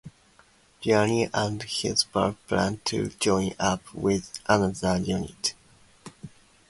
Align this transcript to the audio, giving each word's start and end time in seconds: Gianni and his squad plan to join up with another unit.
Gianni 0.81 1.29
and 1.31 1.61
his 1.61 1.99
squad 1.99 2.35
plan 2.47 2.81
to 2.85 3.09
join 3.19 3.53
up 3.59 3.83
with 3.93 4.39
another 4.49 4.97
unit. 4.97 5.53